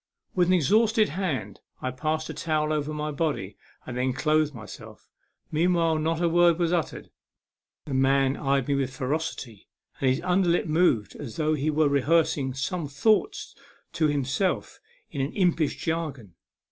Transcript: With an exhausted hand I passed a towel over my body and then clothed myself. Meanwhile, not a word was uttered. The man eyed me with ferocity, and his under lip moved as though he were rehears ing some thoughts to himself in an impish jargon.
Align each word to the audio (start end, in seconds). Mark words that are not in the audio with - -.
With 0.33 0.47
an 0.47 0.55
exhausted 0.55 1.09
hand 1.09 1.59
I 1.79 1.91
passed 1.91 2.27
a 2.27 2.33
towel 2.33 2.73
over 2.73 2.91
my 2.91 3.11
body 3.11 3.55
and 3.85 3.95
then 3.95 4.13
clothed 4.13 4.51
myself. 4.51 5.07
Meanwhile, 5.51 5.99
not 5.99 6.19
a 6.23 6.27
word 6.27 6.57
was 6.57 6.73
uttered. 6.73 7.11
The 7.85 7.93
man 7.93 8.35
eyed 8.35 8.67
me 8.67 8.73
with 8.73 8.95
ferocity, 8.95 9.67
and 9.99 10.09
his 10.09 10.19
under 10.21 10.49
lip 10.49 10.65
moved 10.65 11.15
as 11.17 11.35
though 11.35 11.53
he 11.53 11.69
were 11.69 11.87
rehears 11.87 12.35
ing 12.35 12.55
some 12.55 12.87
thoughts 12.87 13.53
to 13.93 14.07
himself 14.07 14.79
in 15.11 15.21
an 15.21 15.33
impish 15.33 15.75
jargon. 15.77 16.33